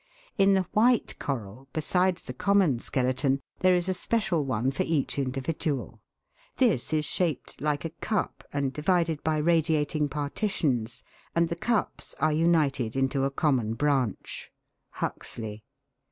In 0.35 0.55
the 0.55 0.65
white 0.71 1.19
coral, 1.19 1.67
besides 1.73 2.23
the 2.23 2.33
common 2.33 2.79
skeleton, 2.79 3.39
there 3.59 3.75
is 3.75 3.87
a 3.87 3.93
special 3.93 4.43
one 4.43 4.71
for 4.71 4.81
each 4.81 5.19
individual. 5.19 6.01
This 6.57 6.91
is 6.91 7.05
shaped 7.05 7.61
like 7.61 7.85
a 7.85 7.91
cup 7.91 8.43
and 8.51 8.73
divided 8.73 9.23
by 9.23 9.37
radiating 9.37 10.09
parti 10.09 10.47
tions, 10.47 11.03
and 11.35 11.49
the 11.49 11.55
cups 11.55 12.15
are 12.19 12.33
united 12.33 12.95
into 12.95 13.25
a 13.25 13.29
common 13.29 13.75
branch 13.75 14.51
Huxley. 14.89 15.61